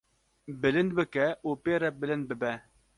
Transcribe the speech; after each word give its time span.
bilind 0.61 0.91
bike 0.99 1.27
û 1.47 1.49
pê 1.63 1.75
re 1.81 1.89
bilind 2.01 2.25
bibe. 2.29 2.53